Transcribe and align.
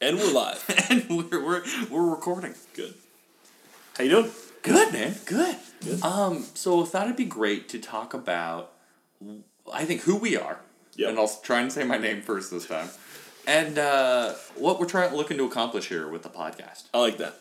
And 0.00 0.16
we're 0.16 0.32
live. 0.32 0.86
and 0.90 1.04
we're, 1.08 1.44
we're 1.44 1.62
we're 1.90 2.10
recording. 2.10 2.54
Good. 2.74 2.94
How 3.96 4.04
you 4.04 4.10
doing? 4.10 4.30
Good 4.62 4.92
man, 4.92 5.14
good. 5.24 5.56
Good. 5.82 6.02
Um, 6.02 6.44
so 6.54 6.82
I 6.82 6.86
thought 6.86 7.04
it'd 7.06 7.16
be 7.16 7.24
great 7.24 7.68
to 7.70 7.78
talk 7.78 8.12
about, 8.12 8.72
I 9.72 9.84
think 9.84 10.02
who 10.02 10.16
we 10.16 10.36
are, 10.36 10.58
Yep. 10.96 11.10
and 11.10 11.18
I'll 11.18 11.28
try 11.42 11.60
and 11.60 11.72
say 11.72 11.84
my 11.84 11.96
name 11.96 12.22
first 12.22 12.50
this 12.50 12.66
time, 12.66 12.88
and 13.46 13.78
uh, 13.78 14.34
what 14.56 14.78
we're 14.80 14.86
trying 14.86 15.14
looking 15.14 15.36
to 15.38 15.44
accomplish 15.44 15.88
here 15.88 16.08
with 16.08 16.22
the 16.22 16.28
podcast. 16.28 16.84
I 16.92 16.98
like 16.98 17.18
that. 17.18 17.36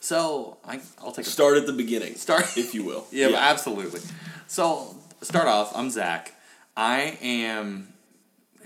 So 0.00 0.58
I 0.64 0.80
I'll 1.00 1.10
take 1.12 1.26
a 1.26 1.30
Start 1.30 1.56
at 1.56 1.66
the 1.66 1.72
beginning, 1.72 2.14
Start- 2.14 2.56
if 2.56 2.74
you 2.74 2.84
will. 2.84 3.06
Yeah, 3.12 3.30
absolutely. 3.34 4.00
So, 4.46 4.94
start 5.22 5.48
off, 5.48 5.74
I'm 5.76 5.90
Zach. 5.90 6.34
I 6.76 7.18
am, 7.22 7.92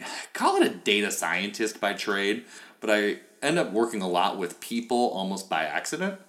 call 0.33 0.61
it 0.61 0.67
a 0.67 0.75
data 0.75 1.11
scientist 1.11 1.81
by 1.81 1.93
trade, 1.95 2.45
but 2.81 2.91
I 2.91 3.19
end 3.43 3.59
up 3.59 3.73
working 3.73 4.01
a 4.01 4.09
lot 4.09 4.39
with 4.39 4.61
people 4.61 5.11
almost 5.11 5.51
by 5.51 5.65
accident. 5.65 6.21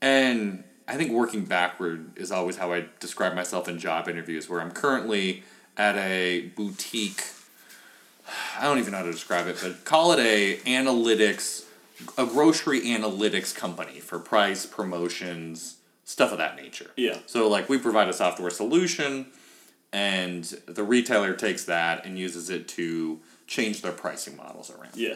And 0.00 0.64
I 0.88 0.96
think 0.96 1.10
working 1.10 1.44
backward 1.44 2.16
is 2.16 2.30
always 2.30 2.56
how 2.56 2.72
I 2.72 2.86
describe 3.00 3.34
myself 3.34 3.68
in 3.68 3.78
job 3.78 4.08
interviews, 4.08 4.48
where 4.48 4.60
I'm 4.60 4.70
currently 4.70 5.42
at 5.76 5.96
a 5.96 6.52
boutique. 6.54 7.24
I 8.58 8.64
don't 8.64 8.78
even 8.78 8.92
know 8.92 8.98
how 8.98 9.04
to 9.04 9.12
describe 9.12 9.46
it, 9.46 9.58
but 9.62 9.84
call 9.84 10.12
it 10.12 10.20
a 10.20 10.58
analytics, 10.58 11.64
a 12.16 12.26
grocery 12.26 12.82
analytics 12.82 13.54
company 13.54 14.00
for 14.00 14.18
price, 14.18 14.66
promotions, 14.66 15.76
stuff 16.04 16.32
of 16.32 16.38
that 16.38 16.56
nature. 16.56 16.90
Yeah. 16.96 17.18
So 17.26 17.48
like 17.48 17.68
we 17.68 17.78
provide 17.78 18.08
a 18.08 18.12
software 18.12 18.50
solution 18.50 19.26
and 19.92 20.44
the 20.66 20.82
retailer 20.82 21.34
takes 21.34 21.64
that 21.64 22.04
and 22.04 22.18
uses 22.18 22.50
it 22.50 22.68
to 22.68 23.20
change 23.46 23.82
their 23.82 23.92
pricing 23.92 24.36
models 24.36 24.70
around. 24.70 24.96
Yeah. 24.96 25.14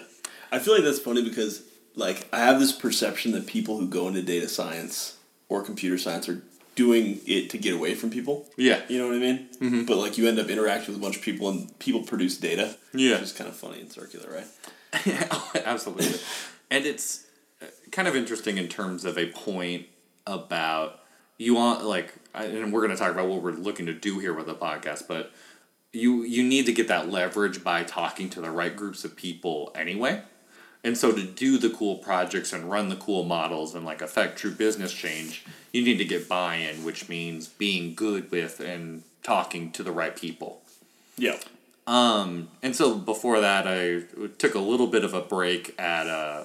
I 0.52 0.59
feel 0.59 0.74
like 0.74 0.84
that's 0.84 0.98
funny 0.98 1.22
because 1.22 1.62
like 1.95 2.28
I 2.32 2.40
have 2.40 2.60
this 2.60 2.72
perception 2.72 3.32
that 3.32 3.46
people 3.46 3.78
who 3.78 3.86
go 3.86 4.09
into 4.09 4.22
data 4.22 4.48
science 4.48 5.16
or 5.48 5.62
computer 5.62 5.98
science 5.98 6.29
are 6.29 6.42
doing 6.74 7.20
it 7.26 7.51
to 7.51 7.59
get 7.59 7.74
away 7.74 7.95
from 7.95 8.10
people. 8.10 8.48
Yeah. 8.57 8.80
You 8.88 8.98
know 8.98 9.09
what 9.09 9.16
I 9.16 9.18
mean? 9.18 9.48
Mm-hmm. 9.60 9.84
But 9.84 9.98
like 9.98 10.16
you 10.16 10.29
end 10.29 10.38
up 10.38 10.48
interacting 10.48 10.95
with 10.95 11.02
a 11.02 11.04
bunch 11.04 11.16
of 11.16 11.23
people 11.23 11.48
and 11.48 11.79
people 11.79 12.02
produce 12.02 12.38
data. 12.38 12.76
Yeah. 12.95 13.15
Which 13.15 13.23
is 13.23 13.32
kind 13.32 13.48
of 13.48 13.57
funny 13.57 13.80
and 13.80 13.92
circular, 13.92 14.30
right? 14.30 14.46
Absolutely. 15.65 16.18
and 16.70 16.87
it's 16.87 17.26
uh, 17.62 17.66
kind 17.92 18.09
of 18.09 18.16
interesting 18.16 18.59
in 18.59 18.68
terms 18.68 19.04
of 19.04 19.18
a 19.18 19.26
point 19.26 19.87
about 20.26 21.01
you 21.38 21.54
want 21.54 21.85
like 21.85 22.14
and 22.35 22.73
we're 22.73 22.80
going 22.80 22.92
to 22.92 22.96
talk 22.96 23.12
about 23.12 23.29
what 23.29 23.42
we're 23.42 23.52
looking 23.52 23.87
to 23.87 23.95
do 23.95 24.18
here 24.18 24.32
with 24.32 24.46
the 24.46 24.54
podcast, 24.54 25.07
but 25.09 25.32
you 25.92 26.23
you 26.23 26.42
need 26.42 26.66
to 26.66 26.73
get 26.73 26.88
that 26.88 27.10
leverage 27.10 27.64
by 27.64 27.82
talking 27.82 28.30
to 28.30 28.40
the 28.40 28.51
right 28.51 28.74
groups 28.74 29.04
of 29.04 29.16
people 29.16 29.73
anyway. 29.74 30.23
And 30.82 30.96
so 30.96 31.12
to 31.12 31.23
do 31.23 31.59
the 31.59 31.70
cool 31.70 31.96
projects 31.96 32.52
and 32.52 32.70
run 32.70 32.88
the 32.88 32.96
cool 32.96 33.24
models 33.24 33.74
and 33.74 33.84
like 33.84 34.00
affect 34.00 34.38
true 34.38 34.52
business 34.52 34.92
change, 34.92 35.45
you 35.73 35.82
need 35.82 35.98
to 35.98 36.04
get 36.04 36.28
buy-in, 36.28 36.84
which 36.84 37.09
means 37.09 37.48
being 37.48 37.95
good 37.95 38.30
with 38.30 38.60
and 38.60 39.02
talking 39.23 39.73
to 39.73 39.82
the 39.82 39.92
right 39.92 40.16
people. 40.16 40.62
Yeah. 41.18 41.36
Um, 41.86 42.48
and 42.62 42.74
so 42.74 42.95
before 42.95 43.40
that, 43.40 43.66
I 43.66 44.04
took 44.38 44.54
a 44.54 44.60
little 44.60 44.86
bit 44.86 45.04
of 45.04 45.12
a 45.12 45.20
break 45.20 45.74
at 45.78 46.06
uh, 46.06 46.45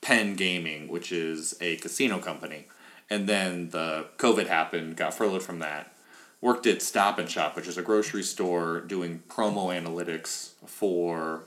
Penn 0.00 0.36
Gaming, 0.36 0.88
which 0.88 1.12
is 1.12 1.56
a 1.60 1.76
casino 1.76 2.18
company. 2.18 2.66
And 3.10 3.28
then 3.28 3.70
the 3.70 4.06
COVID 4.16 4.46
happened, 4.46 4.96
got 4.96 5.12
furloughed 5.12 5.42
from 5.42 5.58
that. 5.58 5.92
Worked 6.40 6.66
at 6.66 6.82
Stop 6.82 7.18
and 7.18 7.28
Shop, 7.28 7.56
which 7.56 7.66
is 7.66 7.76
a 7.76 7.82
grocery 7.82 8.22
store 8.22 8.80
doing 8.80 9.22
promo 9.28 9.74
analytics 9.74 10.50
for 10.66 11.44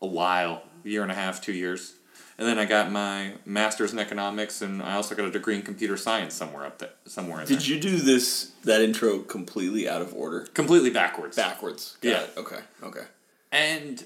a 0.00 0.06
while, 0.06 0.62
year 0.84 1.02
and 1.02 1.10
a 1.10 1.14
half, 1.14 1.40
two 1.40 1.52
years. 1.52 1.94
And 2.38 2.48
then 2.48 2.58
I 2.58 2.64
got 2.64 2.90
my 2.90 3.32
master's 3.44 3.92
in 3.92 3.98
economics, 3.98 4.62
and 4.62 4.82
I 4.82 4.94
also 4.94 5.14
got 5.14 5.26
a 5.26 5.30
degree 5.30 5.54
in 5.54 5.62
computer 5.62 5.96
science 5.96 6.34
somewhere 6.34 6.64
up 6.64 6.78
there, 6.78 6.90
somewhere 7.06 7.42
in 7.42 7.46
Did 7.46 7.60
there. 7.60 7.66
you 7.68 7.80
do 7.80 7.96
this 7.98 8.52
that 8.64 8.80
intro 8.80 9.18
completely 9.20 9.88
out 9.88 10.00
of 10.02 10.14
order? 10.14 10.40
Completely 10.54 10.90
backwards. 10.90 11.36
Backwards. 11.36 11.96
Got 12.00 12.08
Yeah. 12.10 12.22
it. 12.22 12.30
Okay. 12.38 12.60
Okay. 12.82 13.04
And 13.52 14.04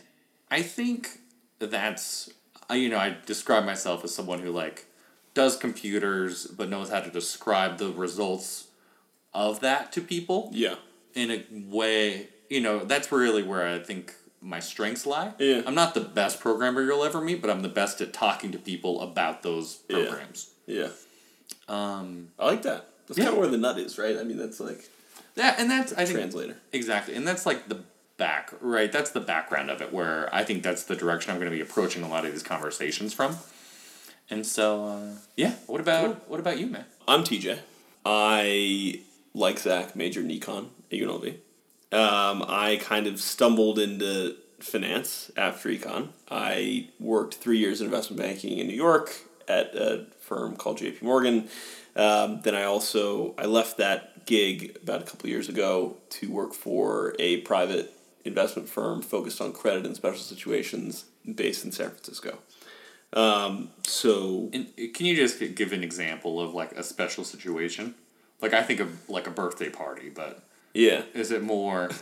I 0.50 0.62
think 0.62 1.20
that's 1.60 2.28
I- 2.68 2.74
you 2.74 2.88
know 2.88 2.98
I 2.98 3.16
describe 3.26 3.64
myself 3.64 4.02
as 4.04 4.12
someone 4.14 4.40
who 4.40 4.50
like 4.50 4.86
does 5.34 5.56
computers 5.56 6.46
but 6.46 6.68
knows 6.68 6.90
how 6.90 7.00
to 7.00 7.10
describe 7.10 7.78
the 7.78 7.90
results 7.90 8.66
of 9.32 9.60
that 9.60 9.92
to 9.92 10.00
people 10.00 10.50
Yeah. 10.52 10.74
in 11.14 11.30
a 11.30 11.44
way 11.70 12.28
you 12.50 12.60
know 12.60 12.84
that's 12.84 13.10
really 13.12 13.42
where 13.44 13.66
I 13.66 13.78
think 13.78 14.14
my 14.46 14.60
strengths 14.60 15.04
lie. 15.06 15.32
Yeah. 15.38 15.62
I'm 15.66 15.74
not 15.74 15.94
the 15.94 16.00
best 16.00 16.38
programmer 16.40 16.80
you'll 16.82 17.02
ever 17.04 17.20
meet, 17.20 17.40
but 17.40 17.50
I'm 17.50 17.62
the 17.62 17.68
best 17.68 18.00
at 18.00 18.12
talking 18.12 18.52
to 18.52 18.58
people 18.58 19.00
about 19.00 19.42
those 19.42 19.74
programs. 19.74 20.50
Yeah. 20.66 20.88
Um, 21.68 22.28
I 22.38 22.46
like 22.46 22.62
that. 22.62 22.88
That's 23.08 23.18
Yeah. 23.18 23.24
kind 23.24 23.34
of 23.36 23.40
where 23.40 23.48
the 23.50 23.58
nut 23.58 23.78
is, 23.78 23.98
right? 23.98 24.16
I 24.16 24.22
mean, 24.22 24.38
that's 24.38 24.60
like 24.60 24.88
yeah, 25.34 25.54
and 25.58 25.70
that's 25.70 25.92
I 25.92 26.04
think 26.04 26.18
translator. 26.18 26.56
Exactly. 26.72 27.14
And 27.14 27.26
that's 27.26 27.44
like 27.44 27.68
the 27.68 27.80
back, 28.16 28.52
right? 28.60 28.90
That's 28.90 29.10
the 29.10 29.20
background 29.20 29.70
of 29.70 29.82
it 29.82 29.92
where 29.92 30.34
I 30.34 30.44
think 30.44 30.62
that's 30.62 30.84
the 30.84 30.96
direction 30.96 31.30
I'm 31.32 31.38
going 31.38 31.50
to 31.50 31.56
be 31.56 31.60
approaching 31.62 32.02
a 32.02 32.08
lot 32.08 32.24
of 32.24 32.32
these 32.32 32.42
conversations 32.42 33.12
from. 33.12 33.36
And 34.30 34.46
so, 34.46 34.86
uh, 34.86 35.14
yeah. 35.36 35.54
What 35.66 35.80
about 35.80 36.28
what 36.28 36.40
about 36.40 36.58
you, 36.58 36.66
man? 36.66 36.84
I'm 37.06 37.22
TJ. 37.24 37.58
I, 38.04 39.00
like 39.34 39.58
Zach, 39.58 39.94
majored 39.96 40.24
in 40.24 40.30
econ 40.30 40.68
at 40.90 40.98
UNLV. 40.98 41.36
Um, 41.92 42.44
I 42.48 42.78
kind 42.82 43.06
of 43.06 43.20
stumbled 43.20 43.78
into 43.78 44.36
finance 44.58 45.30
after 45.36 45.68
econ. 45.68 46.08
I 46.30 46.88
worked 46.98 47.34
three 47.34 47.58
years 47.58 47.80
in 47.80 47.86
investment 47.86 48.20
banking 48.20 48.58
in 48.58 48.66
New 48.66 48.74
York 48.74 49.14
at 49.48 49.74
a 49.74 50.06
firm 50.20 50.56
called 50.56 50.78
JP 50.78 51.02
Morgan. 51.02 51.48
Um, 51.94 52.40
then 52.42 52.54
I 52.54 52.64
also 52.64 53.34
I 53.38 53.46
left 53.46 53.78
that 53.78 54.26
gig 54.26 54.76
about 54.82 55.02
a 55.02 55.04
couple 55.04 55.30
years 55.30 55.48
ago 55.48 55.96
to 56.10 56.30
work 56.30 56.52
for 56.52 57.14
a 57.18 57.38
private 57.42 57.92
investment 58.24 58.68
firm 58.68 59.00
focused 59.02 59.40
on 59.40 59.52
credit 59.52 59.86
and 59.86 59.94
special 59.94 60.18
situations 60.18 61.04
based 61.34 61.64
in 61.64 61.72
San 61.72 61.90
Francisco. 61.90 62.38
Um, 63.12 63.70
so 63.84 64.50
And 64.52 64.66
can 64.94 65.06
you 65.06 65.14
just 65.14 65.38
give 65.54 65.72
an 65.72 65.84
example 65.84 66.40
of 66.40 66.52
like 66.52 66.72
a 66.72 66.82
special 66.82 67.24
situation? 67.24 67.94
Like 68.42 68.52
I 68.52 68.62
think 68.62 68.80
of 68.80 69.08
like 69.08 69.26
a 69.26 69.30
birthday 69.30 69.70
party, 69.70 70.10
but 70.10 70.42
yeah, 70.76 71.02
is 71.14 71.30
it 71.30 71.42
more? 71.42 71.90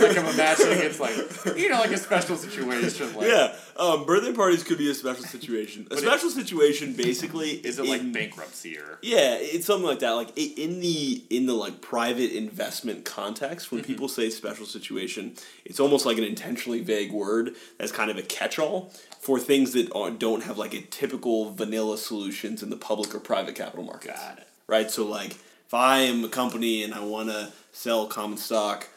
like 0.00 0.16
I'm 0.18 0.26
imagining 0.26 0.78
it's 0.78 0.98
like 1.00 1.14
you 1.56 1.68
know 1.68 1.80
like 1.80 1.90
a 1.90 1.96
special 1.96 2.36
situation. 2.36 3.14
Like, 3.14 3.26
Yeah, 3.28 3.54
um, 3.76 4.04
birthday 4.06 4.32
parties 4.32 4.62
could 4.64 4.78
be 4.78 4.90
a 4.90 4.94
special 4.94 5.24
situation. 5.24 5.86
A 5.90 5.94
it- 5.94 6.00
special 6.00 6.30
situation, 6.30 6.94
basically, 6.94 7.50
Is 7.50 7.78
it 7.78 7.86
like 7.86 8.10
bankruptcy 8.12 8.78
or? 8.78 8.98
Yeah, 9.02 9.34
it's 9.38 9.66
something 9.66 9.86
like 9.86 9.98
that. 10.00 10.10
Like 10.12 10.36
in 10.38 10.80
the 10.80 11.24
in 11.30 11.46
the 11.46 11.54
like 11.54 11.80
private 11.80 12.32
investment 12.36 13.04
context, 13.04 13.66
Mm-hmm. 13.66 13.76
when 13.76 13.84
people 13.84 14.08
say 14.08 14.30
special 14.30 14.66
situation, 14.66 15.34
it's 15.64 15.78
almost 15.80 16.06
like 16.06 16.18
an 16.18 16.24
intentionally 16.24 16.80
vague 16.80 17.12
word 17.12 17.54
that's 17.78 17.92
kind 17.92 18.10
of 18.10 18.16
a 18.16 18.22
catch-all 18.22 18.92
for 19.20 19.38
things 19.38 19.72
that 19.72 19.92
are, 19.94 20.10
don't 20.10 20.42
have 20.44 20.58
like 20.58 20.74
a 20.74 20.80
typical 20.82 21.52
vanilla 21.52 21.98
solutions 21.98 22.62
in 22.62 22.70
the 22.70 22.76
public 22.76 23.14
or 23.14 23.20
private 23.20 23.54
capital 23.54 23.84
markets. 23.84 24.18
Got 24.20 24.38
it. 24.38 24.48
Right. 24.66 24.90
So 24.90 25.04
like, 25.06 25.36
if 25.72 25.74
I 25.74 26.00
am 26.00 26.22
a 26.22 26.28
company 26.28 26.82
and 26.82 26.92
I 26.92 27.00
want 27.00 27.30
to 27.30 27.50
sell 27.72 28.06
common 28.06 28.36
stock, 28.36 28.88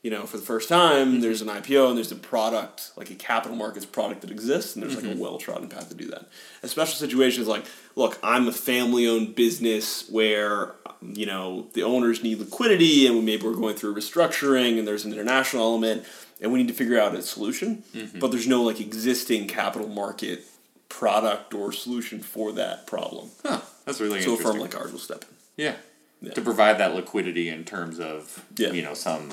you 0.00 0.12
know, 0.12 0.26
for 0.26 0.36
the 0.36 0.44
first 0.44 0.68
time, 0.68 1.08
Mm-hmm. 1.14 1.20
there's 1.22 1.42
an 1.42 1.48
IPO 1.48 1.88
and 1.88 1.96
there's 1.96 2.12
a 2.12 2.16
product, 2.16 2.92
like 2.96 3.10
a 3.10 3.16
capital 3.16 3.56
markets 3.56 3.84
product 3.84 4.20
that 4.20 4.30
exists, 4.30 4.76
and 4.76 4.82
there's 4.84 4.94
like 4.94 5.04
Mm-hmm. 5.04 5.18
a 5.18 5.22
well 5.22 5.38
trodden 5.38 5.68
path 5.68 5.88
to 5.88 5.96
do 5.96 6.06
that. 6.06 6.28
A 6.62 6.68
special 6.68 6.94
situation 6.94 7.42
is 7.42 7.48
like, 7.48 7.64
look, 7.96 8.16
I'm 8.22 8.46
a 8.46 8.52
family 8.52 9.08
owned 9.08 9.34
business 9.34 10.08
where, 10.08 10.76
you 11.02 11.26
know, 11.26 11.66
the 11.74 11.82
owners 11.82 12.22
need 12.22 12.38
liquidity 12.38 13.08
and 13.08 13.26
maybe 13.26 13.42
we're 13.42 13.54
going 13.54 13.74
through 13.74 13.96
restructuring 13.96 14.78
and 14.78 14.86
there's 14.86 15.04
an 15.04 15.12
international 15.12 15.64
element 15.64 16.04
and 16.40 16.52
we 16.52 16.60
need 16.60 16.68
to 16.68 16.74
figure 16.74 16.98
out 17.00 17.12
a 17.16 17.22
solution, 17.22 17.82
Mm-hmm. 17.92 18.20
but 18.20 18.30
there's 18.30 18.46
no 18.46 18.62
like 18.62 18.80
existing 18.80 19.48
capital 19.48 19.88
market 19.88 20.44
product 20.88 21.54
or 21.54 21.72
solution 21.72 22.20
for 22.20 22.52
that 22.52 22.86
problem. 22.86 23.30
Huh. 23.44 23.60
That's 23.84 24.00
really 24.00 24.22
So 24.22 24.30
a 24.30 24.32
interesting. 24.36 24.52
firm 24.52 24.60
like 24.60 24.76
ours 24.76 24.92
will 24.92 25.00
step 25.00 25.24
in. 25.24 25.64
Yeah. 25.64 25.74
Yeah. 26.22 26.32
To 26.34 26.40
provide 26.42 26.76
that 26.78 26.94
liquidity 26.94 27.48
in 27.48 27.64
terms 27.64 27.98
of 27.98 28.44
Yeah. 28.56 28.72
you 28.72 28.82
know 28.82 28.94
some 28.94 29.30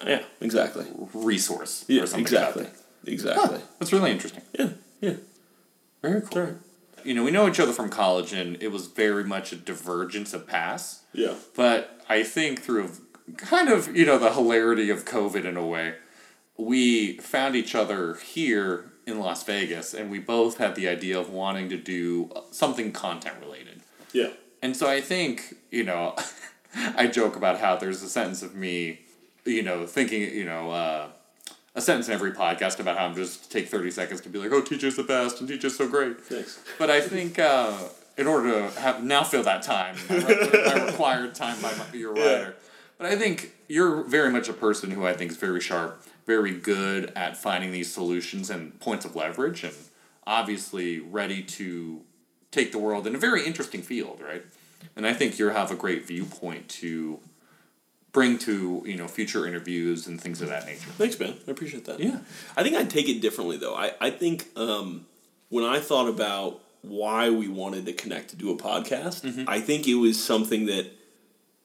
uh, 0.00 0.04
Yeah, 0.06 0.22
exactly. 0.40 0.86
resource 1.14 1.84
Yeah, 1.88 2.02
or 2.02 2.06
something 2.06 2.22
exactly. 2.22 2.66
Exactly. 3.06 3.58
that. 3.58 3.78
That's 3.78 3.92
really 3.92 4.10
interesting. 4.12 4.42
Yeah, 4.58 4.68
yeah. 5.00 5.14
Very 6.02 6.20
cool. 6.22 6.54
You 7.04 7.14
know, 7.14 7.24
we 7.24 7.30
know 7.30 7.48
each 7.48 7.58
other 7.60 7.72
from 7.72 7.88
college, 7.88 8.32
and 8.32 8.62
it 8.62 8.68
was 8.70 8.86
very 8.86 9.24
much 9.24 9.52
a 9.52 9.56
divergence 9.56 10.34
of 10.34 10.46
paths. 10.46 11.00
Yeah. 11.12 11.34
But 11.56 12.02
I 12.08 12.22
think 12.22 12.60
through 12.62 12.90
kind 13.36 13.68
of 13.70 13.96
you 13.96 14.04
know 14.06 14.18
the 14.18 14.32
hilarity 14.32 14.90
of 14.90 15.04
COVID 15.04 15.44
in 15.44 15.56
a 15.56 15.66
way, 15.66 15.94
we 16.56 17.16
found 17.18 17.56
each 17.56 17.74
other 17.74 18.14
here 18.14 18.92
in 19.06 19.18
Las 19.18 19.42
Vegas, 19.44 19.92
and 19.94 20.10
we 20.10 20.18
both 20.18 20.58
had 20.58 20.74
the 20.76 20.86
idea 20.88 21.18
of 21.18 21.30
wanting 21.30 21.68
to 21.70 21.76
do 21.76 22.30
something 22.50 22.92
content 22.92 23.36
related. 23.40 23.80
Yeah. 24.12 24.28
And 24.62 24.76
so 24.76 24.88
I 24.88 25.00
think, 25.00 25.54
you 25.70 25.84
know, 25.84 26.14
I 26.96 27.06
joke 27.06 27.36
about 27.36 27.58
how 27.60 27.76
there's 27.76 28.02
a 28.02 28.08
sentence 28.08 28.42
of 28.42 28.54
me, 28.54 29.00
you 29.44 29.62
know, 29.62 29.86
thinking, 29.86 30.22
you 30.22 30.44
know, 30.44 30.70
uh, 30.70 31.08
a 31.74 31.80
sentence 31.80 32.08
in 32.08 32.14
every 32.14 32.32
podcast 32.32 32.80
about 32.80 32.98
how 32.98 33.06
I'm 33.06 33.14
just 33.14 33.50
take 33.50 33.68
30 33.68 33.90
seconds 33.90 34.20
to 34.22 34.28
be 34.28 34.38
like, 34.38 34.50
oh, 34.52 34.60
TJ's 34.62 34.96
the 34.96 35.02
best 35.04 35.40
and 35.40 35.48
TJ's 35.48 35.76
so 35.76 35.88
great. 35.88 36.20
Thanks. 36.20 36.62
But 36.78 36.90
I 36.90 37.00
think 37.00 37.38
uh, 37.38 37.76
in 38.18 38.26
order 38.26 38.50
to 38.70 38.80
have 38.80 39.02
now 39.04 39.22
fill 39.24 39.42
that 39.44 39.62
time, 39.62 39.96
my, 40.08 40.84
required 40.86 41.34
time 41.34 41.60
by 41.62 41.72
my, 41.76 41.84
your 41.96 42.16
Yeah. 42.16 42.22
writer. 42.32 42.56
But 42.98 43.06
I 43.06 43.16
think 43.16 43.52
you're 43.68 44.02
very 44.02 44.30
much 44.30 44.48
a 44.48 44.52
person 44.52 44.90
who 44.90 45.06
I 45.06 45.14
think 45.14 45.30
is 45.30 45.36
very 45.38 45.60
sharp, 45.60 46.04
very 46.26 46.52
good 46.52 47.12
at 47.16 47.36
finding 47.36 47.72
these 47.72 47.90
solutions 47.90 48.50
and 48.50 48.78
points 48.78 49.06
of 49.06 49.16
leverage, 49.16 49.64
and 49.64 49.74
obviously 50.26 51.00
ready 51.00 51.42
to 51.42 52.02
take 52.50 52.72
the 52.72 52.78
world 52.78 53.06
in 53.06 53.14
a 53.14 53.18
very 53.18 53.44
interesting 53.46 53.82
field, 53.82 54.20
right? 54.26 54.44
And 54.96 55.06
I 55.06 55.12
think 55.12 55.38
you 55.38 55.48
have 55.48 55.70
a 55.70 55.76
great 55.76 56.06
viewpoint 56.06 56.68
to 56.80 57.20
bring 58.12 58.38
to 58.38 58.82
you 58.86 58.96
know 58.96 59.06
future 59.06 59.46
interviews 59.46 60.06
and 60.06 60.20
things 60.20 60.40
of 60.42 60.48
that 60.48 60.66
nature. 60.66 60.90
Thanks, 60.98 61.18
man. 61.20 61.34
I 61.46 61.50
appreciate 61.50 61.84
that. 61.84 62.00
Yeah. 62.00 62.18
I 62.56 62.62
think 62.62 62.74
I'd 62.76 62.90
take 62.90 63.08
it 63.08 63.20
differently 63.20 63.56
though. 63.56 63.74
I, 63.74 63.92
I 64.00 64.10
think 64.10 64.48
um, 64.56 65.06
when 65.48 65.64
I 65.64 65.78
thought 65.78 66.08
about 66.08 66.60
why 66.82 67.30
we 67.30 67.46
wanted 67.46 67.86
to 67.86 67.92
connect 67.92 68.30
to 68.30 68.36
do 68.36 68.50
a 68.50 68.56
podcast, 68.56 69.22
Mm-hmm. 69.22 69.44
I 69.46 69.60
think 69.60 69.86
it 69.86 69.94
was 69.94 70.22
something 70.22 70.66
that 70.66 70.86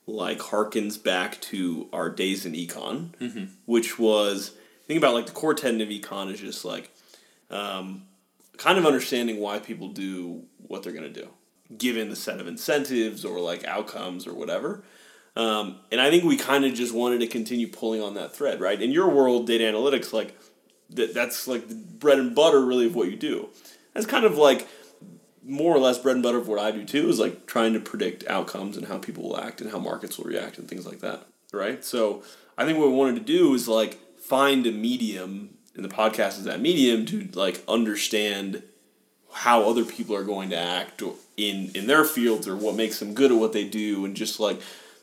like 0.07 0.37
harkens 0.39 1.01
back 1.01 1.41
to 1.41 1.89
our 1.91 2.09
days 2.11 2.45
in 2.45 2.53
econ, 2.53 3.15
Mm-hmm. 3.17 3.45
which 3.65 3.97
was 3.97 4.51
think 4.87 4.99
about 4.99 5.15
like 5.15 5.25
the 5.25 5.31
core 5.31 5.55
tenet 5.55 5.81
of 5.81 5.89
econ 5.89 6.31
is 6.31 6.39
just 6.39 6.63
like 6.63 6.91
um, 7.49 8.03
kind 8.57 8.77
of 8.77 8.85
understanding 8.85 9.39
why 9.39 9.59
people 9.59 9.89
do 9.89 10.43
what 10.57 10.83
they're 10.83 10.93
going 10.93 11.11
to 11.11 11.21
do, 11.21 11.29
given 11.77 12.09
the 12.09 12.15
set 12.15 12.39
of 12.39 12.47
incentives 12.47 13.23
or 13.25 13.39
like 13.39 13.63
outcomes 13.65 14.27
or 14.27 14.33
whatever. 14.33 14.83
Um, 15.35 15.79
and 15.91 15.99
I 15.99 16.09
think 16.09 16.23
we 16.23 16.37
kind 16.37 16.63
of 16.63 16.73
just 16.73 16.93
wanted 16.93 17.19
to 17.19 17.27
continue 17.27 17.67
pulling 17.67 18.01
on 18.01 18.13
that 18.13 18.33
thread, 18.33 18.61
right? 18.61 18.81
In 18.81 18.91
your 18.91 19.09
world, 19.09 19.47
data 19.47 19.65
analytics, 19.65 20.13
like 20.13 20.37
that, 20.91 21.13
that's 21.13 21.47
like 21.47 21.67
the 21.67 21.75
bread 21.75 22.19
and 22.19 22.33
butter, 22.33 22.65
really, 22.65 22.85
of 22.85 22.95
what 22.95 23.09
you 23.09 23.17
do. 23.17 23.49
That's 23.93 24.05
kind 24.05 24.25
of 24.25 24.37
like 24.37 24.67
more 25.43 25.75
or 25.75 25.79
less 25.79 25.97
bread 25.97 26.15
and 26.15 26.23
butter 26.23 26.37
of 26.37 26.47
what 26.47 26.59
I 26.59 26.71
do 26.71 26.85
too. 26.85 27.09
Is 27.09 27.19
like 27.19 27.45
trying 27.47 27.73
to 27.73 27.79
predict 27.79 28.25
outcomes 28.27 28.77
and 28.77 28.87
how 28.87 28.97
people 28.97 29.23
will 29.23 29.39
act 29.39 29.61
and 29.61 29.71
how 29.71 29.79
markets 29.79 30.17
will 30.17 30.25
react 30.25 30.57
and 30.57 30.69
things 30.69 30.85
like 30.85 31.01
that, 31.01 31.27
right? 31.51 31.83
So 31.83 32.23
I 32.57 32.65
think 32.65 32.79
what 32.79 32.87
we 32.87 32.95
wanted 32.95 33.15
to 33.15 33.21
do 33.21 33.53
is 33.53 33.67
like 33.67 33.99
find 34.17 34.65
a 34.65 34.71
medium, 34.71 35.54
and 35.75 35.83
the 35.83 35.89
podcast 35.89 36.37
is 36.37 36.43
that 36.45 36.61
medium 36.61 37.05
to 37.05 37.27
like 37.33 37.63
understand 37.67 38.63
how 39.31 39.63
other 39.69 39.83
people 39.83 40.15
are 40.15 40.23
going 40.23 40.49
to 40.49 40.57
act 40.57 41.01
in 41.37 41.71
in 41.75 41.87
their 41.87 42.05
fields 42.05 42.47
or 42.47 42.55
what 42.55 42.75
makes 42.75 42.99
them 42.99 43.13
good 43.13 43.31
at 43.31 43.37
what 43.37 43.53
they 43.53 43.67
do 43.67 44.05
and 44.05 44.15
just 44.15 44.39
like 44.39 44.61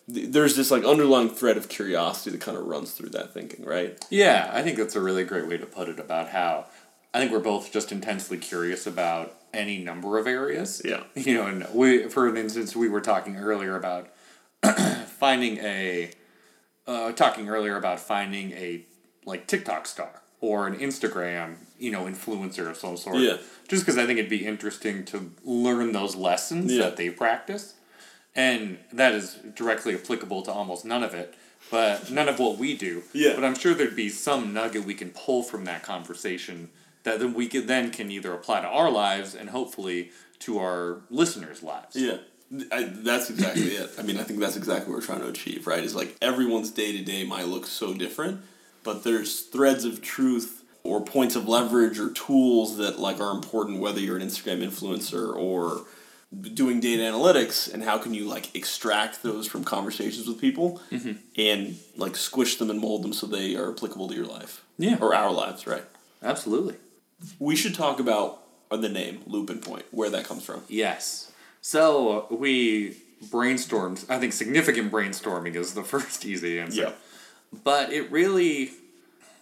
there's 0.08 0.56
this 0.56 0.70
like 0.70 0.84
underlying 0.84 1.28
thread 1.28 1.56
of 1.56 1.68
curiosity 1.68 2.30
that 2.30 2.40
kind 2.40 2.56
of 2.56 2.66
runs 2.66 2.92
through 2.92 3.10
that 3.10 3.32
thinking 3.32 3.64
right 3.64 4.04
Yeah, 4.10 4.50
I 4.52 4.62
think 4.62 4.78
that's 4.78 4.96
a 4.96 5.00
really 5.00 5.24
great 5.24 5.46
way 5.46 5.56
to 5.56 5.66
put 5.66 5.88
it 5.88 6.00
about 6.00 6.30
how 6.30 6.66
I 7.14 7.18
think 7.18 7.30
we're 7.30 7.40
both 7.40 7.72
just 7.72 7.92
intensely 7.92 8.38
curious 8.38 8.86
about 8.86 9.34
any 9.52 9.78
number 9.78 10.18
of 10.18 10.26
areas. 10.26 10.80
Yeah. 10.84 11.02
You 11.14 11.34
know, 11.34 11.46
and 11.46 11.66
we, 11.74 12.08
for 12.08 12.34
instance, 12.34 12.74
we 12.74 12.88
were 12.88 13.02
talking 13.02 13.36
earlier 13.36 13.76
about 13.76 14.08
finding 15.06 15.58
a, 15.58 16.10
uh, 16.86 17.12
talking 17.12 17.48
earlier 17.50 17.76
about 17.76 18.00
finding 18.00 18.52
a 18.52 18.86
like 19.26 19.46
TikTok 19.46 19.86
star 19.86 20.21
or 20.42 20.66
an 20.66 20.76
Instagram, 20.76 21.54
you 21.78 21.90
know, 21.90 22.04
influencer 22.04 22.68
of 22.68 22.76
some 22.76 22.98
sort. 22.98 23.16
Yeah. 23.16 23.38
Just 23.68 23.82
because 23.86 23.96
I 23.96 24.04
think 24.04 24.18
it'd 24.18 24.28
be 24.30 24.44
interesting 24.44 25.04
to 25.06 25.30
learn 25.44 25.92
those 25.92 26.14
lessons 26.16 26.70
Yeah. 26.72 26.82
that 26.84 26.96
they 26.98 27.08
practice, 27.08 27.74
and 28.34 28.78
that 28.92 29.14
is 29.14 29.36
directly 29.54 29.94
applicable 29.94 30.42
to 30.42 30.52
almost 30.52 30.84
none 30.84 31.02
of 31.02 31.14
it. 31.14 31.34
But 31.70 32.10
none 32.10 32.28
of 32.28 32.38
what 32.38 32.58
we 32.58 32.76
do. 32.76 33.02
Yeah. 33.14 33.32
But 33.34 33.44
I'm 33.44 33.54
sure 33.54 33.72
there'd 33.72 33.96
be 33.96 34.08
some 34.10 34.52
nugget 34.52 34.84
we 34.84 34.94
can 34.94 35.10
pull 35.10 35.42
from 35.42 35.64
that 35.64 35.82
conversation 35.82 36.68
that 37.04 37.18
then 37.20 37.32
we 37.34 37.46
could 37.48 37.66
then 37.68 37.90
can 37.90 38.10
either 38.10 38.34
apply 38.34 38.60
to 38.62 38.66
our 38.68 38.90
lives 38.90 39.34
and 39.34 39.48
hopefully 39.50 40.10
to 40.40 40.58
our 40.58 40.98
listeners' 41.08 41.62
lives. 41.62 41.94
yeah 41.96 42.16
I, 42.70 42.82
that's 42.82 43.30
exactly 43.30 43.62
it 43.82 43.90
i 43.98 44.02
mean 44.02 44.18
i 44.18 44.24
think 44.24 44.38
that's 44.38 44.56
exactly 44.56 44.92
what 44.92 45.00
we're 45.00 45.06
trying 45.06 45.20
to 45.20 45.28
achieve 45.28 45.66
right 45.66 45.82
is 45.82 45.94
like 45.94 46.14
everyone's 46.20 46.70
day 46.70 46.92
to 46.98 47.02
day 47.02 47.24
might 47.24 47.46
look 47.46 47.66
so 47.66 47.94
different 47.94 48.42
but 48.84 49.04
there's 49.04 49.42
threads 49.42 49.84
of 49.84 50.00
truth 50.02 50.62
or 50.84 51.00
points 51.04 51.36
of 51.36 51.46
leverage 51.48 51.98
or 51.98 52.10
tools 52.10 52.76
that 52.78 52.98
like 52.98 53.20
are 53.20 53.30
important 53.32 53.80
whether 53.80 54.00
you're 54.00 54.16
an 54.16 54.22
instagram 54.22 54.62
influencer 54.62 55.34
or 55.34 55.82
doing 56.54 56.80
data 56.80 57.02
analytics 57.02 57.72
and 57.72 57.82
how 57.84 57.98
can 57.98 58.14
you 58.14 58.24
like 58.24 58.54
extract 58.54 59.22
those 59.22 59.46
from 59.46 59.62
conversations 59.64 60.26
with 60.26 60.40
people 60.40 60.80
mm-hmm. 60.90 61.12
and 61.36 61.76
like 61.96 62.16
squish 62.16 62.56
them 62.56 62.70
and 62.70 62.80
mold 62.80 63.02
them 63.02 63.12
so 63.12 63.26
they 63.26 63.54
are 63.54 63.70
applicable 63.70 64.08
to 64.08 64.14
your 64.14 64.26
life 64.26 64.64
Yeah. 64.78 64.96
or 65.00 65.14
our 65.14 65.30
lives 65.30 65.66
right 65.66 65.84
Absolutely. 66.22 66.76
we 67.38 67.54
should 67.56 67.74
talk 67.74 68.00
about 68.00 68.40
the 68.70 68.88
name 68.88 69.20
loop 69.26 69.50
and 69.50 69.60
point 69.62 69.84
where 69.90 70.08
that 70.10 70.24
comes 70.24 70.44
from 70.44 70.62
Yes. 70.68 71.30
So 71.64 72.26
we 72.30 72.96
brainstormed. 73.30 74.04
I 74.10 74.18
think 74.18 74.32
significant 74.32 74.90
brainstorming 74.90 75.54
is 75.54 75.74
the 75.74 75.84
first 75.94 76.24
easy 76.26 76.58
answer. 76.58 76.92
But 77.64 77.92
it 77.92 78.10
really 78.10 78.70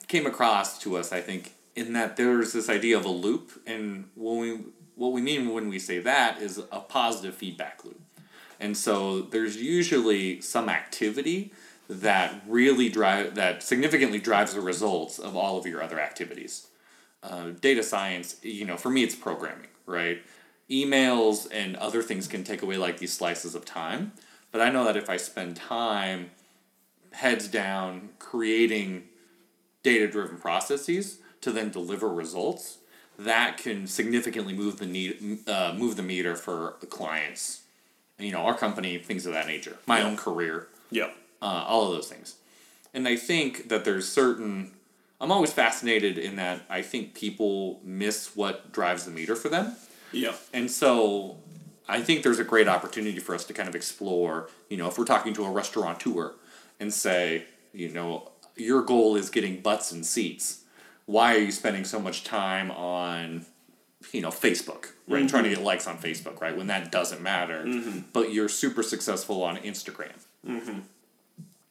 came 0.09 0.27
across 0.27 0.79
to 0.81 0.97
us, 0.97 1.13
I 1.13 1.21
think, 1.21 1.55
in 1.77 1.93
that 1.93 2.17
there's 2.17 2.53
this 2.53 2.69
idea 2.69 2.99
of 2.99 3.05
a 3.05 3.11
loop, 3.11 3.53
and 3.67 4.09
when 4.15 4.39
we 4.39 4.59
what 4.97 5.13
we 5.13 5.23
mean 5.23 5.55
when 5.55 5.69
we 5.71 5.79
say 5.79 5.99
that 5.99 6.43
is 6.43 6.59
a 6.59 6.81
positive 6.81 7.35
feedback 7.35 7.83
loop. 7.85 8.01
And 8.61 8.77
so 8.77 9.23
there's 9.23 9.57
usually 9.57 10.43
some 10.43 10.69
activity 10.69 11.53
that 11.89 12.43
really 12.47 12.91
drive 12.91 13.35
that 13.37 13.63
significantly 13.63 14.19
drives 14.19 14.53
the 14.53 14.61
results 14.61 15.19
of 15.19 15.35
all 15.35 15.57
of 15.57 15.67
your 15.67 15.83
other 15.83 15.99
activities. 15.99 16.67
Uh, 17.23 17.51
data 17.61 17.83
science, 17.83 18.37
you 18.43 18.67
know, 18.67 18.77
for 18.77 18.91
me 18.91 19.03
it's 19.03 19.15
programming, 19.15 19.69
right? 19.87 20.23
Emails 20.71 21.49
and 21.51 21.77
other 21.77 22.03
things 22.03 22.29
can 22.29 22.45
take 22.45 22.61
away 22.61 22.77
like 22.77 22.99
these 22.99 23.13
slices 23.13 23.55
of 23.55 23.65
time, 23.65 24.13
but 24.53 24.61
I 24.61 24.71
know 24.71 24.85
that 24.85 24.97
if 24.97 25.09
I 25.09 25.17
spend 25.17 25.57
time 25.57 26.31
heads 27.13 27.49
down 27.49 28.11
creating 28.19 29.05
data 29.83 30.07
driven 30.09 30.37
processes 30.39 31.19
to 31.41 31.51
then 31.51 31.71
deliver 31.71 32.09
results 32.09 32.79
that 33.19 33.57
can 33.59 33.87
significantly 33.87 34.53
move 34.55 34.79
the 34.79 34.87
need 34.87 35.39
uh, 35.49 35.75
move 35.77 35.97
the 35.97 36.03
meter 36.03 36.37
for 36.37 36.75
the 36.81 36.87
clients. 36.87 37.63
You 38.19 38.33
know 38.33 38.41
our 38.41 38.57
company 38.57 38.99
things 38.99 39.27
of 39.27 39.33
that 39.33 39.47
nature. 39.47 39.77
My 39.87 39.99
Yeah. 40.01 40.07
own 40.07 40.17
career. 40.17 40.69
Yeah. 40.91 41.11
Uh, 41.43 41.65
all 41.67 41.87
of 41.87 41.93
those 41.93 42.09
things. 42.09 42.37
And 42.93 43.07
i 43.07 43.17
think 43.17 43.69
that 43.69 43.85
there's 43.85 44.09
certain 44.09 44.73
i'm 45.21 45.31
always 45.31 45.53
fascinated 45.53 46.19
in 46.19 46.37
that 46.37 46.63
i 46.69 46.83
think 46.83 47.15
people 47.15 47.81
miss 47.85 48.35
what 48.35 48.73
drives 48.73 49.05
the 49.05 49.11
meter 49.11 49.37
for 49.37 49.49
them. 49.49 49.77
Yeah. 50.13 50.33
And 50.53 50.71
so 50.71 51.37
I 51.89 52.01
think 52.03 52.23
there's 52.23 52.39
a 52.39 52.45
great 52.45 52.69
opportunity 52.69 53.19
for 53.21 53.35
us 53.35 53.45
to 53.47 53.53
kind 53.53 53.69
of 53.69 53.75
explore, 53.75 54.49
you 54.69 54.77
know, 54.77 54.89
if 54.89 54.99
we're 54.99 55.05
talking 55.05 55.33
to 55.35 55.45
a 55.45 55.51
restaurateur 55.51 56.33
and 56.81 56.93
say, 56.93 57.45
you 57.73 57.91
know, 57.91 58.33
your 58.57 58.83
goal 58.83 59.15
is 59.17 59.31
getting 59.31 59.61
butts 59.61 59.93
and 59.93 60.05
seats. 60.05 60.65
Why 61.07 61.37
are 61.37 61.39
you 61.39 61.53
spending 61.53 61.85
so 61.85 62.01
much 62.01 62.25
time 62.25 62.71
on, 62.71 63.47
you 64.13 64.21
know, 64.21 64.31
Facebook, 64.31 64.89
right? 65.07 65.21
Mm-hmm. 65.21 65.27
Trying 65.27 65.45
to 65.45 65.51
get 65.51 65.63
likes 65.63 65.87
on 65.87 65.99
Facebook, 65.99 66.41
right? 66.41 66.57
When 66.57 66.69
that 66.69 66.91
doesn't 66.91 67.21
matter, 67.21 67.65
mm-hmm. 67.65 68.01
but 68.13 68.33
you're 68.33 68.49
super 68.49 68.83
successful 68.83 69.43
on 69.43 69.57
Instagram. 69.59 70.13
Mm-hmm. 70.47 70.81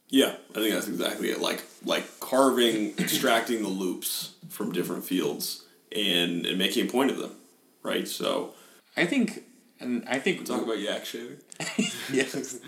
Yeah, 0.09 0.35
I 0.51 0.53
think 0.53 0.73
that's 0.73 0.87
exactly 0.87 1.29
it. 1.29 1.39
Like 1.39 1.63
like 1.85 2.19
carving, 2.19 2.97
extracting 2.97 3.61
the 3.61 3.69
loops 3.69 4.33
from 4.49 4.71
different 4.71 5.05
fields 5.05 5.65
and, 5.95 6.45
and 6.45 6.57
making 6.57 6.87
a 6.87 6.91
point 6.91 7.11
of 7.11 7.17
them. 7.17 7.31
Right? 7.83 8.07
So 8.07 8.53
I 8.97 9.05
think, 9.05 9.43
and 9.79 10.03
I 10.07 10.19
think 10.19 10.39
we 10.39 10.45
talk 10.45 10.63
about 10.63 10.79
yak 10.79 11.05
shaving. 11.05 11.37
yes. 12.11 12.59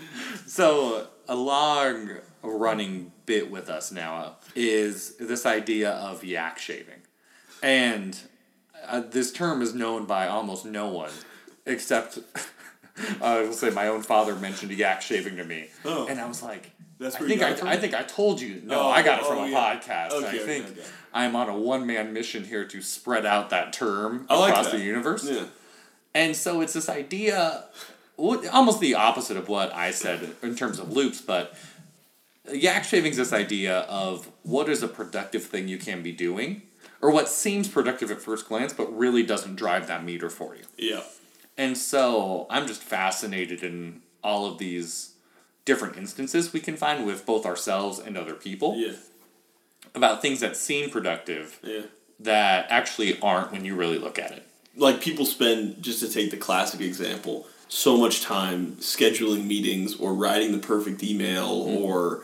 So 0.46 1.08
a 1.32 1.36
long 1.36 2.10
running 2.42 3.10
bit 3.24 3.50
with 3.50 3.70
us 3.70 3.90
now 3.90 4.36
is 4.54 5.16
this 5.16 5.46
idea 5.46 5.90
of 5.92 6.22
yak 6.24 6.58
shaving, 6.58 7.00
and 7.62 8.18
uh, 8.86 9.00
this 9.00 9.32
term 9.32 9.62
is 9.62 9.74
known 9.74 10.04
by 10.04 10.28
almost 10.28 10.66
no 10.66 10.88
one, 10.88 11.10
except 11.64 12.18
I 13.22 13.40
will 13.40 13.52
say 13.54 13.70
my 13.70 13.88
own 13.88 14.02
father 14.02 14.34
mentioned 14.36 14.72
yak 14.72 15.00
shaving 15.00 15.36
to 15.36 15.44
me, 15.44 15.68
Oh. 15.84 16.06
and 16.08 16.20
I 16.20 16.26
was 16.26 16.42
like. 16.42 16.70
That's 16.98 17.16
I 17.16 17.26
think 17.26 17.42
I, 17.42 17.72
I, 17.72 17.76
think 17.78 17.94
I 17.94 18.04
told 18.04 18.40
you. 18.40 18.62
No, 18.64 18.82
Oh, 18.82 18.88
I 18.88 19.02
got 19.02 19.20
it 19.22 19.26
from 19.26 19.38
oh, 19.38 19.44
a 19.44 19.48
yeah. 19.50 19.74
podcast. 19.74 20.12
Okay, 20.12 20.40
I 20.40 20.46
think 20.46 20.66
okay. 20.66 20.82
I'm 21.12 21.34
on 21.34 21.48
a 21.48 21.58
one 21.58 21.84
man 21.84 22.12
mission 22.12 22.44
here 22.44 22.64
to 22.68 22.80
spread 22.80 23.26
out 23.26 23.50
that 23.50 23.72
term 23.72 24.24
I 24.30 24.38
like 24.38 24.50
across 24.50 24.70
that. 24.70 24.76
the 24.76 24.84
universe. 24.84 25.28
Yeah. 25.28 25.46
And 26.14 26.36
so 26.36 26.60
it's 26.60 26.74
this 26.74 26.88
idea, 26.88 27.64
almost 28.22 28.80
the 28.80 28.94
opposite 28.94 29.36
of 29.36 29.48
what 29.48 29.72
I 29.74 29.90
said 29.90 30.36
in 30.42 30.54
terms 30.54 30.78
of 30.78 30.92
loops, 30.92 31.20
but 31.20 31.54
yak 32.52 32.84
shaving's 32.84 33.16
this 33.16 33.32
idea 33.32 33.80
of 33.80 34.28
what 34.42 34.68
is 34.68 34.82
a 34.82 34.88
productive 34.88 35.44
thing 35.44 35.68
you 35.68 35.78
can 35.78 36.02
be 36.02 36.12
doing, 36.12 36.62
or 37.00 37.10
what 37.10 37.28
seems 37.28 37.68
productive 37.68 38.10
at 38.10 38.20
first 38.20 38.48
glance, 38.48 38.72
but 38.72 38.86
really 38.96 39.22
doesn't 39.22 39.56
drive 39.56 39.86
that 39.88 40.04
meter 40.04 40.30
for 40.30 40.54
you. 40.54 40.62
Yeah. 40.78 41.02
And 41.58 41.76
so 41.76 42.46
I'm 42.48 42.66
just 42.66 42.82
fascinated 42.82 43.62
in 43.62 44.02
all 44.22 44.46
of 44.46 44.58
these 44.58 45.14
different 45.64 45.96
instances 45.96 46.52
we 46.52 46.60
can 46.60 46.76
find 46.76 47.04
with 47.06 47.24
both 47.26 47.44
ourselves 47.46 47.98
and 47.98 48.16
other 48.16 48.34
people. 48.34 48.76
Yeah. 48.76 48.92
about 49.94 50.22
things 50.22 50.40
that 50.40 50.56
seem 50.56 50.88
productive 50.88 51.58
Yeah. 51.62 51.82
that 52.18 52.66
actually 52.70 53.20
aren't 53.20 53.52
when 53.52 53.64
you 53.66 53.74
really 53.74 53.98
look 53.98 54.18
at 54.18 54.30
it. 54.32 54.46
Like 54.74 55.02
people 55.02 55.26
spend 55.26 55.82
just 55.82 56.00
to 56.00 56.08
take 56.08 56.30
the 56.30 56.38
classic 56.38 56.80
example, 56.80 57.46
so 57.74 57.96
much 57.96 58.20
time 58.20 58.72
scheduling 58.80 59.46
meetings 59.46 59.96
or 59.96 60.12
writing 60.12 60.52
the 60.52 60.58
perfect 60.58 61.02
email 61.02 61.64
mm-hmm. 61.64 61.82
or 61.82 62.22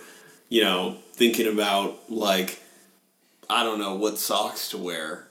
you 0.51 0.63
know, 0.63 0.97
thinking 1.13 1.47
about 1.47 2.11
like 2.11 2.61
I 3.49 3.65
don't 3.65 3.79
know 3.79 3.95
what 3.95 4.19
socks 4.19 4.69
to 4.71 4.79
wear 4.79 5.27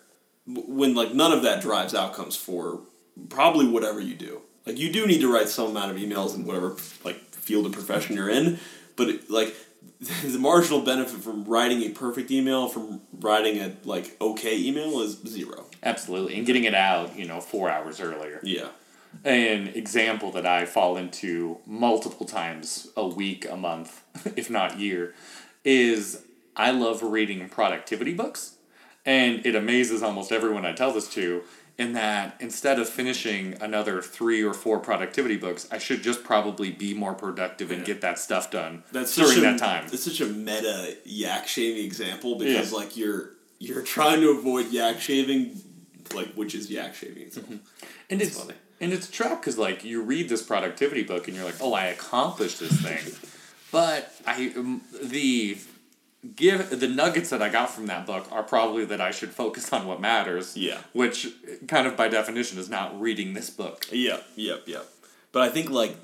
when 0.48 0.96
like 0.96 1.14
none 1.14 1.32
of 1.32 1.44
that 1.44 1.62
drives 1.62 1.94
outcomes 1.94 2.36
for 2.36 2.82
probably 3.30 3.68
whatever 3.68 4.00
you 4.00 4.16
do. 4.16 4.42
Like 4.66 4.80
you 4.80 4.92
do 4.92 5.06
need 5.06 5.22
to 5.22 5.32
write 5.32 5.50
some 5.50 5.70
amount 5.70 5.92
of 5.92 5.98
emails 5.98 6.36
in 6.36 6.46
whatever 6.46 6.76
like 7.04 7.20
field 7.36 7.68
of 7.68 7.72
profession 7.72 8.16
you're 8.16 8.30
in, 8.30 8.60
but 8.96 9.10
it, 9.10 9.30
like 9.30 9.56
the 10.00 10.40
marginal 10.40 10.82
benefit 10.82 11.20
from 11.20 11.44
writing 11.44 11.84
a 11.84 11.90
perfect 11.90 12.32
email 12.32 12.68
from 12.68 13.02
writing 13.20 13.60
a 13.60 13.72
like 13.84 14.20
okay 14.20 14.60
email 14.60 15.00
is 15.02 15.20
zero. 15.28 15.66
Absolutely. 15.84 16.38
And 16.38 16.46
getting 16.48 16.64
it 16.64 16.74
out, 16.74 17.16
you 17.16 17.28
know, 17.28 17.40
four 17.40 17.70
hours 17.70 18.02
earlier. 18.02 18.40
Yeah. 18.42 18.70
An 19.24 19.68
example 19.70 20.32
that 20.32 20.46
I 20.46 20.66
fall 20.66 20.98
into 20.98 21.58
multiple 21.66 22.26
times 22.26 22.90
a 22.96 23.08
week, 23.08 23.48
a 23.50 23.58
month, 23.58 24.04
if 24.36 24.50
not 24.50 24.80
year, 24.80 25.14
is 25.64 26.24
I 26.56 26.72
love 26.72 27.02
reading 27.04 27.50
productivity 27.50 28.14
books. 28.14 28.56
And 29.06 29.46
it 29.46 29.56
amazes 29.56 30.04
almost 30.04 30.32
everyone 30.32 30.66
I 30.66 30.74
tell 30.74 30.92
this 30.92 31.08
to 31.14 31.44
in 31.78 31.94
that 31.94 32.36
instead 32.40 32.80
of 32.80 32.90
finishing 32.90 33.56
another 33.62 34.02
three 34.02 34.44
or 34.44 34.54
four 34.54 34.80
productivity 34.80 35.38
books, 35.38 35.68
I 35.72 35.78
should 35.78 36.02
just 36.02 36.24
probably 36.24 36.72
be 36.72 36.94
more 36.94 37.14
productive 37.14 37.70
and 37.72 37.82
Yeah. 37.82 37.86
get 37.86 38.02
that 38.02 38.18
stuff 38.20 38.50
done 38.50 38.84
That's 38.92 39.16
during 39.16 39.38
a, 39.38 39.42
that 39.42 39.60
time. 39.60 39.86
It's 39.92 40.04
such 40.04 40.20
a 40.22 40.26
meta 40.26 40.98
yak 41.06 41.48
shaving 41.48 41.86
example 41.86 42.38
because 42.38 42.72
Yeah. 42.72 42.78
like 42.78 42.98
you're 42.98 43.32
you're 43.60 43.82
trying 43.84 44.22
to 44.22 44.30
avoid 44.32 44.72
yak 44.72 45.00
shaving, 45.00 45.62
like 46.14 46.34
which 46.34 46.54
is 46.56 46.70
yak 46.70 46.94
shaving 46.96 47.24
itself. 47.24 47.46
Mm-hmm. 47.46 47.58
And 48.10 48.22
It's 48.22 48.32
it's 48.32 48.40
funny. 48.42 48.56
And 48.80 48.94
it's 48.94 49.10
a 49.10 49.12
trap 49.12 49.42
because 49.42 49.58
like 49.58 49.84
you 49.84 50.02
read 50.02 50.30
this 50.30 50.42
productivity 50.42 51.04
book 51.04 51.28
and 51.28 51.36
you're 51.36 51.46
like, 51.46 51.62
oh, 51.62 51.74
I 51.74 51.86
accomplished 51.86 52.60
this 52.60 52.82
thing, 52.82 53.14
but 53.72 54.14
I 54.26 54.54
um, 54.56 54.82
the 55.02 55.58
give 56.36 56.80
the 56.80 56.88
nuggets 56.88 57.30
that 57.30 57.42
I 57.42 57.50
got 57.50 57.70
from 57.70 57.88
that 57.88 58.06
book 58.06 58.28
are 58.32 58.44
probably 58.44 58.86
that 58.86 59.02
I 59.02 59.12
should 59.12 59.32
focus 59.32 59.72
on 59.72 59.88
what 59.88 60.02
matters. 60.02 60.58
Yeah. 60.58 60.80
Which 60.94 61.28
kind 61.68 61.88
of 61.88 61.96
by 61.96 62.08
definition 62.08 62.58
is 62.58 62.70
not 62.70 63.00
reading 63.00 63.34
this 63.34 63.50
book. 63.50 63.86
Yep, 63.92 64.26
yep, 64.36 64.64
yep. 64.66 64.88
But 65.32 65.44
I 65.44 65.50
think 65.50 65.70
like 65.70 65.96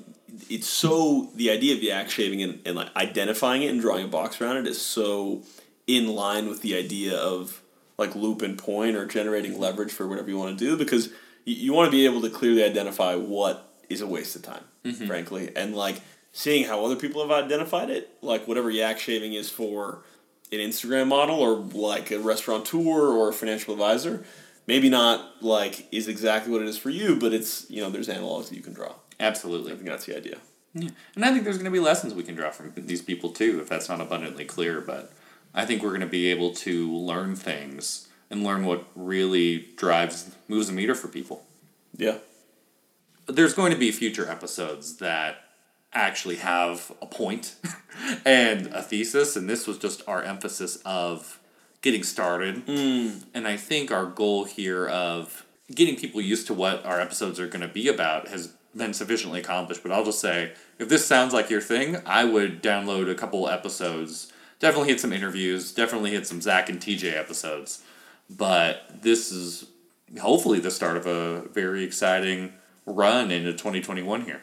it's 0.48 0.68
so 0.68 1.30
the 1.34 1.50
idea 1.50 1.74
of 1.74 1.82
yak 1.82 2.10
shaving 2.10 2.42
and, 2.42 2.60
and 2.66 2.76
like 2.76 2.94
identifying 2.96 3.62
it 3.62 3.68
and 3.68 3.80
drawing 3.80 4.04
a 4.04 4.08
box 4.08 4.40
around 4.40 4.56
it 4.56 4.66
is 4.66 4.80
so 4.80 5.42
in 5.86 6.08
line 6.08 6.48
with 6.48 6.62
the 6.62 6.76
idea 6.76 7.16
of 7.16 7.62
like 7.98 8.14
loop 8.14 8.42
and 8.42 8.58
point 8.58 8.96
or 8.96 9.06
generating 9.06 9.58
leverage 9.58 9.92
for 9.92 10.08
whatever 10.08 10.28
you 10.28 10.38
want 10.38 10.58
to 10.58 10.64
do 10.64 10.76
because 10.76 11.10
you, 11.44 11.54
you 11.54 11.72
want 11.72 11.86
to 11.86 11.90
be 11.90 12.04
able 12.04 12.20
to 12.22 12.30
clearly 12.30 12.64
identify 12.64 13.14
what 13.14 13.72
is 13.88 14.00
a 14.00 14.06
waste 14.06 14.36
of 14.36 14.42
time, 14.42 14.64
mm-hmm. 14.84 15.06
frankly, 15.06 15.50
and 15.54 15.74
like 15.74 16.00
seeing 16.32 16.64
how 16.64 16.84
other 16.84 16.96
people 16.96 17.22
have 17.22 17.30
identified 17.30 17.90
it, 17.90 18.10
like 18.22 18.46
whatever 18.48 18.70
yak 18.70 18.98
shaving 18.98 19.34
is 19.34 19.50
for 19.50 20.00
an 20.52 20.58
Instagram 20.58 21.08
model 21.08 21.40
or 21.40 21.56
like 21.56 22.10
a 22.10 22.18
restaurateur 22.18 23.08
or 23.08 23.28
a 23.28 23.32
financial 23.32 23.72
advisor, 23.72 24.24
maybe 24.66 24.88
not 24.88 25.42
like 25.42 25.86
is 25.92 26.08
exactly 26.08 26.52
what 26.52 26.62
it 26.62 26.68
is 26.68 26.78
for 26.78 26.90
you, 26.90 27.16
but 27.16 27.32
it's 27.32 27.70
you 27.70 27.80
know 27.80 27.90
there's 27.90 28.08
analogs 28.08 28.48
that 28.48 28.56
you 28.56 28.62
can 28.62 28.74
draw. 28.74 28.94
Absolutely, 29.20 29.72
I 29.72 29.76
think 29.76 29.88
that's 29.88 30.06
the 30.06 30.16
idea. 30.16 30.38
Yeah, 30.74 30.90
and 31.14 31.24
I 31.24 31.30
think 31.30 31.44
there's 31.44 31.56
going 31.56 31.66
to 31.66 31.70
be 31.70 31.78
lessons 31.78 32.14
we 32.14 32.24
can 32.24 32.34
draw 32.34 32.50
from 32.50 32.72
these 32.76 33.02
people 33.02 33.30
too, 33.30 33.60
if 33.60 33.68
that's 33.68 33.88
not 33.88 34.00
abundantly 34.00 34.44
clear. 34.44 34.80
But 34.80 35.12
I 35.54 35.64
think 35.64 35.82
we're 35.82 35.90
going 35.90 36.00
to 36.00 36.06
be 36.06 36.30
able 36.30 36.52
to 36.54 36.92
learn 36.92 37.36
things 37.36 38.08
and 38.30 38.44
learn 38.44 38.64
what 38.64 38.86
really 38.94 39.68
drives, 39.76 40.34
moves 40.48 40.66
the 40.66 40.72
meter 40.72 40.94
for 40.94 41.08
people. 41.08 41.44
Yeah, 41.96 42.18
there's 43.26 43.54
going 43.54 43.72
to 43.72 43.78
be 43.78 43.90
future 43.90 44.30
episodes 44.30 44.96
that 44.96 45.44
actually 45.92 46.36
have 46.36 46.92
a 47.00 47.06
point 47.06 47.54
and 48.24 48.66
a 48.68 48.82
thesis, 48.82 49.36
and 49.36 49.48
this 49.48 49.66
was 49.66 49.78
just 49.78 50.02
our 50.08 50.22
emphasis 50.22 50.76
of 50.84 51.38
getting 51.82 52.02
started. 52.02 52.66
Mm. 52.66 53.24
And 53.34 53.46
I 53.46 53.56
think 53.56 53.90
our 53.90 54.06
goal 54.06 54.44
here 54.44 54.86
of 54.86 55.44
getting 55.72 55.96
people 55.96 56.20
used 56.20 56.46
to 56.48 56.54
what 56.54 56.84
our 56.84 57.00
episodes 57.00 57.38
are 57.38 57.46
going 57.46 57.60
to 57.60 57.72
be 57.72 57.88
about 57.88 58.28
has 58.28 58.48
been 58.76 58.92
sufficiently 58.92 59.40
accomplished. 59.40 59.82
But 59.82 59.92
I'll 59.92 60.04
just 60.04 60.20
say, 60.20 60.52
if 60.78 60.88
this 60.88 61.06
sounds 61.06 61.32
like 61.32 61.50
your 61.50 61.60
thing, 61.60 61.98
I 62.06 62.24
would 62.24 62.62
download 62.62 63.10
a 63.10 63.14
couple 63.14 63.48
episodes. 63.48 64.32
Definitely 64.58 64.88
hit 64.88 65.00
some 65.00 65.12
interviews. 65.12 65.72
Definitely 65.72 66.12
hit 66.12 66.26
some 66.26 66.40
Zach 66.40 66.68
and 66.68 66.80
TJ 66.80 67.16
episodes. 67.16 67.82
But 68.30 69.02
this 69.02 69.30
is 69.30 69.66
hopefully 70.20 70.60
the 70.60 70.70
start 70.70 70.96
of 70.96 71.06
a 71.06 71.42
very 71.48 71.84
exciting 71.84 72.52
run 72.86 73.30
into 73.30 73.52
2021 73.52 74.22
here. 74.22 74.42